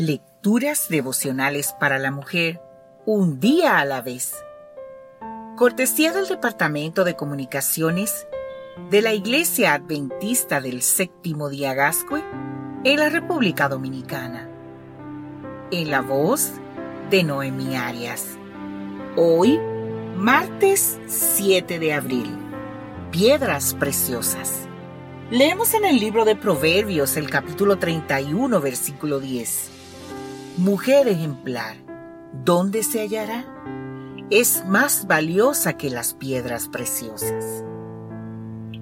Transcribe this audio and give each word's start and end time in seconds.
Lecturas 0.00 0.88
devocionales 0.88 1.74
para 1.78 1.98
la 1.98 2.10
mujer, 2.10 2.58
un 3.04 3.38
día 3.38 3.80
a 3.80 3.84
la 3.84 4.00
vez. 4.00 4.34
Cortesía 5.58 6.10
del 6.14 6.26
Departamento 6.26 7.04
de 7.04 7.16
Comunicaciones 7.16 8.26
de 8.88 9.02
la 9.02 9.12
Iglesia 9.12 9.74
Adventista 9.74 10.62
del 10.62 10.80
Séptimo 10.80 11.50
Día 11.50 11.74
Gascue 11.74 12.24
en 12.82 12.98
la 12.98 13.10
República 13.10 13.68
Dominicana. 13.68 14.48
En 15.70 15.90
la 15.90 16.00
voz 16.00 16.52
de 17.10 17.22
Noemi 17.22 17.76
Arias. 17.76 18.38
Hoy, 19.18 19.60
martes 20.16 20.98
7 21.08 21.78
de 21.78 21.92
abril. 21.92 22.38
Piedras 23.10 23.74
preciosas. 23.74 24.66
Leemos 25.30 25.74
en 25.74 25.84
el 25.84 26.00
libro 26.00 26.24
de 26.24 26.36
Proverbios 26.36 27.18
el 27.18 27.28
capítulo 27.28 27.78
31, 27.78 28.62
versículo 28.62 29.20
10. 29.20 29.79
Mujer 30.56 31.06
ejemplar, 31.06 31.76
¿dónde 32.44 32.82
se 32.82 33.00
hallará? 33.00 33.46
Es 34.30 34.64
más 34.66 35.06
valiosa 35.06 35.74
que 35.74 35.90
las 35.90 36.12
piedras 36.14 36.68
preciosas. 36.68 37.64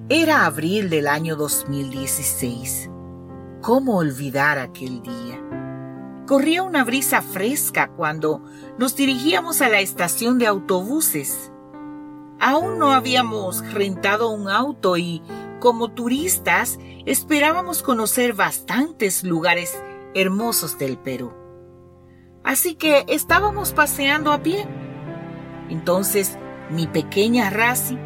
Era 0.09 0.45
abril 0.45 0.89
del 0.89 1.07
año 1.07 1.35
2016. 1.35 2.89
¿Cómo 3.61 3.97
olvidar 3.97 4.57
aquel 4.57 5.03
día? 5.03 5.39
Corría 6.25 6.63
una 6.63 6.83
brisa 6.83 7.21
fresca 7.21 7.91
cuando 7.95 8.43
nos 8.79 8.95
dirigíamos 8.95 9.61
a 9.61 9.69
la 9.69 9.79
estación 9.79 10.39
de 10.39 10.47
autobuses. 10.47 11.51
Aún 12.39 12.79
no 12.79 12.91
habíamos 12.91 13.63
rentado 13.73 14.31
un 14.31 14.49
auto 14.49 14.97
y, 14.97 15.21
como 15.59 15.91
turistas, 15.91 16.79
esperábamos 17.05 17.83
conocer 17.83 18.33
bastantes 18.33 19.23
lugares 19.23 19.77
hermosos 20.15 20.77
del 20.79 20.97
Perú. 20.97 21.38
Así 22.43 22.75
que 22.75 23.05
estábamos 23.07 23.73
paseando 23.73 24.31
a 24.31 24.41
pie. 24.41 24.65
Entonces 25.69 26.37
mi 26.69 26.87
pequeña 26.87 27.49
Razi 27.49 27.97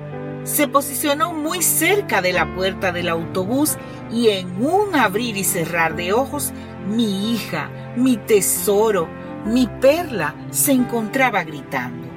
se 0.44 0.68
posicionó 0.68 1.34
muy 1.34 1.62
cerca 1.62 2.22
de 2.22 2.34
la 2.34 2.54
puerta 2.56 2.92
del 2.92 3.10
autobús 3.10 3.78
y 4.12 4.30
en 4.30 4.64
un 4.64 4.96
abrir 4.96 5.38
y 5.38 5.44
cerrar 5.44 5.96
de 5.96 6.14
ojos, 6.14 6.52
mi 6.88 7.34
hija, 7.34 7.70
mi 7.96 8.18
tesoro, 8.18 9.08
mi 9.46 9.68
perla 9.68 10.36
se 10.52 10.74
encontraba 10.74 11.44
gritando. 11.44 12.08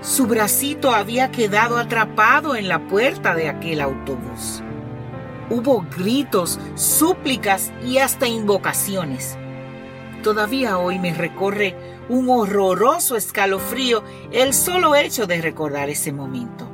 Su 0.00 0.26
bracito 0.26 0.92
había 0.92 1.32
quedado 1.32 1.78
atrapado 1.78 2.54
en 2.54 2.68
la 2.68 2.86
puerta 2.86 3.34
de 3.34 3.48
aquel 3.48 3.80
autobús. 3.80 4.62
Hubo 5.50 5.84
gritos, 5.96 6.60
súplicas 6.74 7.72
y 7.84 7.98
hasta 7.98 8.28
invocaciones. 8.28 9.36
Todavía 10.26 10.78
hoy 10.78 10.98
me 10.98 11.14
recorre 11.14 11.76
un 12.08 12.28
horroroso 12.28 13.14
escalofrío 13.14 14.02
el 14.32 14.54
solo 14.54 14.96
hecho 14.96 15.28
de 15.28 15.40
recordar 15.40 15.88
ese 15.88 16.10
momento. 16.10 16.68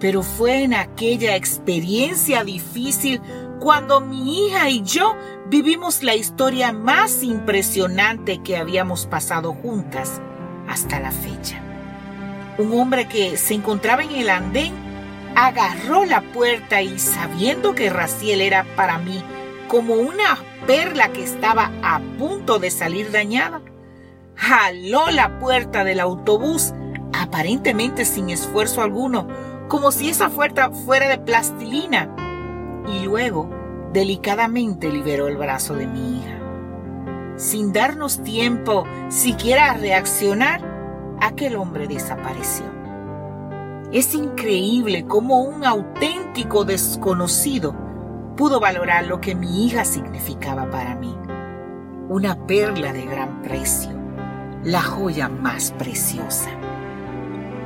Pero 0.00 0.24
fue 0.24 0.64
en 0.64 0.74
aquella 0.74 1.36
experiencia 1.36 2.42
difícil 2.42 3.20
cuando 3.60 4.00
mi 4.00 4.48
hija 4.48 4.68
y 4.70 4.82
yo 4.82 5.14
vivimos 5.50 6.02
la 6.02 6.16
historia 6.16 6.72
más 6.72 7.22
impresionante 7.22 8.38
que 8.38 8.56
habíamos 8.56 9.06
pasado 9.06 9.52
juntas 9.52 10.20
hasta 10.68 10.98
la 10.98 11.12
fecha. 11.12 11.62
Un 12.58 12.76
hombre 12.76 13.06
que 13.06 13.36
se 13.36 13.54
encontraba 13.54 14.02
en 14.02 14.16
el 14.16 14.28
andén 14.28 14.74
agarró 15.36 16.04
la 16.04 16.22
puerta 16.32 16.82
y 16.82 16.98
sabiendo 16.98 17.76
que 17.76 17.88
Raciel 17.88 18.40
era 18.40 18.66
para 18.74 18.98
mí 18.98 19.22
como 19.68 19.94
una 19.94 20.38
perla 20.66 21.12
que 21.12 21.22
estaba 21.22 21.70
a 21.82 22.00
punto 22.18 22.58
de 22.58 22.70
salir 22.70 23.10
dañada. 23.10 23.60
Jaló 24.34 25.10
la 25.10 25.38
puerta 25.38 25.84
del 25.84 26.00
autobús, 26.00 26.72
aparentemente 27.12 28.04
sin 28.04 28.30
esfuerzo 28.30 28.82
alguno, 28.82 29.28
como 29.68 29.92
si 29.92 30.10
esa 30.10 30.28
puerta 30.28 30.70
fuera 30.70 31.08
de 31.08 31.18
plastilina, 31.18 32.14
y 32.88 33.04
luego 33.04 33.48
delicadamente 33.92 34.90
liberó 34.90 35.28
el 35.28 35.36
brazo 35.36 35.74
de 35.74 35.86
mi 35.86 36.18
hija. 36.18 36.38
Sin 37.36 37.72
darnos 37.72 38.22
tiempo 38.22 38.84
siquiera 39.08 39.70
a 39.70 39.74
reaccionar, 39.74 40.60
aquel 41.20 41.56
hombre 41.56 41.86
desapareció. 41.86 42.66
Es 43.92 44.14
increíble 44.14 45.04
cómo 45.06 45.42
un 45.42 45.64
auténtico 45.64 46.64
desconocido 46.64 47.74
pudo 48.36 48.60
valorar 48.60 49.06
lo 49.06 49.20
que 49.20 49.34
mi 49.34 49.66
hija 49.66 49.84
significaba 49.84 50.70
para 50.70 50.94
mí. 50.96 51.16
Una 52.08 52.46
perla 52.46 52.92
de 52.92 53.06
gran 53.06 53.42
precio, 53.42 53.90
la 54.64 54.82
joya 54.82 55.28
más 55.28 55.72
preciosa. 55.72 56.50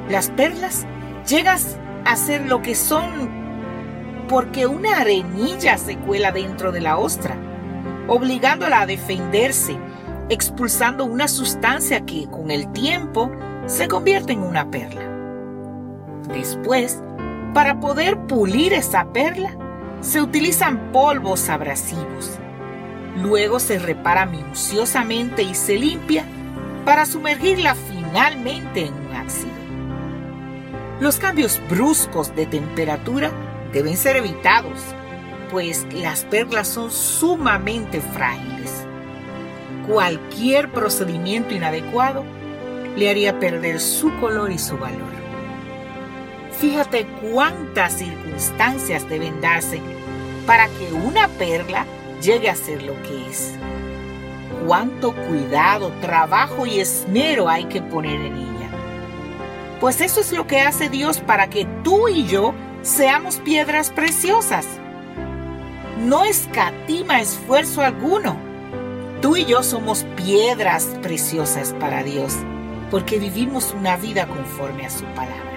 Las 0.09 0.31
perlas 0.31 0.87
llegas 1.29 1.79
a 2.05 2.17
ser 2.17 2.47
lo 2.47 2.63
que 2.63 2.75
son 2.75 3.47
porque 4.29 4.67
una 4.67 4.99
arenilla 5.01 5.79
se 5.79 5.97
cuela 5.99 6.33
dentro 6.33 6.73
de 6.73 6.81
la 6.81 6.99
ostra, 6.99 7.37
obligándola 8.09 8.83
a 8.83 8.87
defenderse, 8.87 9.77
expulsando 10.29 11.05
una 11.05 11.29
sustancia 11.29 12.05
que 12.05 12.29
con 12.29 12.51
el 12.51 12.71
tiempo 12.73 13.31
se 13.67 13.89
convierte 13.89 14.33
en 14.33 14.43
una 14.43 14.71
perla. 14.71 15.03
Después, 16.33 17.03
para 17.55 17.81
poder 17.81 18.19
pulir 18.27 18.73
esa 18.73 19.13
perla, 19.13 19.57
se 20.01 20.21
utilizan 20.21 20.93
polvos 20.93 21.49
abrasivos. 21.49 22.39
Luego 23.23 23.59
se 23.59 23.79
repara 23.79 24.27
minuciosamente 24.27 25.43
y 25.43 25.55
se 25.55 25.77
limpia 25.77 26.25
para 26.85 27.07
sumergirla 27.07 27.75
finalmente 27.75 28.87
en 28.87 28.95
un 28.95 29.15
ácido. 29.15 29.57
Los 31.01 31.19
cambios 31.19 31.61
bruscos 31.69 32.35
de 32.35 32.47
temperatura 32.47 33.31
deben 33.73 33.97
ser 33.97 34.17
evitados, 34.17 34.81
pues 35.51 35.87
las 35.93 36.25
perlas 36.25 36.69
son 36.69 36.91
sumamente 36.91 38.01
frágiles. 38.01 38.87
Cualquier 39.87 40.71
procedimiento 40.73 41.55
inadecuado 41.55 42.25
le 42.97 43.11
haría 43.11 43.39
perder 43.39 43.81
su 43.81 44.15
color 44.19 44.51
y 44.51 44.59
su 44.59 44.79
valor. 44.79 45.26
Fíjate 46.59 47.07
cuántas 47.33 47.99
circunstancias 47.99 49.07
deben 49.09 49.43
darse 49.43 49.81
para 50.47 50.69
que 50.69 50.91
una 50.93 51.29
perla 51.29 51.85
llegue 52.23 52.49
a 52.49 52.55
ser 52.55 52.83
lo 52.83 52.95
que 53.03 53.29
es. 53.29 53.53
Cuánto 54.67 55.15
cuidado, 55.15 55.93
trabajo 56.01 56.65
y 56.65 56.81
esmero 56.81 57.49
hay 57.49 57.67
que 57.67 57.83
poner 57.83 58.21
en 58.21 58.37
ella. 58.37 58.71
Pues 59.81 60.01
eso 60.01 60.21
es 60.21 60.33
lo 60.33 60.47
que 60.47 60.61
hace 60.61 60.89
Dios 60.89 61.19
para 61.19 61.51
que 61.51 61.67
tú 61.85 62.09
y 62.09 62.27
yo 62.27 62.55
seamos 62.81 63.37
piedras 63.37 63.91
preciosas. 63.91 64.67
No 66.07 66.25
escatima 66.25 67.21
esfuerzo 67.21 67.83
alguno. 67.83 68.39
Tú 69.21 69.37
y 69.37 69.45
yo 69.45 69.63
somos 69.63 70.05
piedras 70.17 70.85
preciosas 71.03 71.75
para 71.75 72.03
Dios 72.03 72.35
porque 72.91 73.19
vivimos 73.19 73.75
una 73.79 73.97
vida 73.97 74.27
conforme 74.27 74.87
a 74.87 74.91
su 74.91 75.05
palabra. 75.07 75.56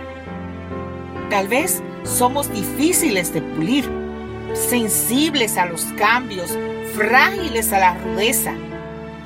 Tal 1.29 1.47
vez 1.47 1.83
somos 2.03 2.51
difíciles 2.51 3.31
de 3.33 3.41
pulir, 3.41 3.85
sensibles 4.55 5.57
a 5.57 5.67
los 5.67 5.83
cambios, 5.97 6.57
frágiles 6.95 7.71
a 7.71 7.79
la 7.79 7.97
rudeza, 7.99 8.53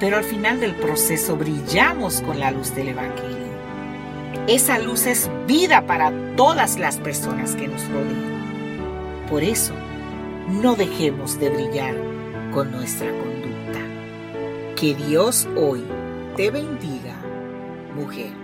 pero 0.01 0.17
al 0.17 0.25
final 0.25 0.59
del 0.59 0.75
proceso 0.75 1.37
brillamos 1.37 2.21
con 2.21 2.39
la 2.39 2.51
luz 2.51 2.75
del 2.75 2.89
Evangelio. 2.89 3.37
Esa 4.47 4.79
luz 4.79 5.05
es 5.05 5.29
vida 5.47 5.85
para 5.87 6.11
todas 6.35 6.77
las 6.77 6.97
personas 6.97 7.55
que 7.55 7.69
nos 7.69 7.87
rodean. 7.87 9.25
Por 9.29 9.41
eso, 9.41 9.73
no 10.61 10.75
dejemos 10.75 11.39
de 11.39 11.49
brillar 11.49 11.95
con 12.53 12.69
nuestra 12.71 13.07
conducta. 13.11 13.79
Que 14.75 14.93
Dios 14.93 15.47
hoy 15.55 15.85
te 16.35 16.51
bendiga, 16.51 17.15
mujer. 17.95 18.42